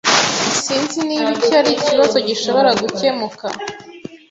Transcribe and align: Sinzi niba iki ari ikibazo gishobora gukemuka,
Sinzi 0.63 0.97
niba 1.07 1.27
iki 1.37 1.51
ari 1.59 1.71
ikibazo 1.75 2.17
gishobora 2.27 2.69
gukemuka, 2.81 3.45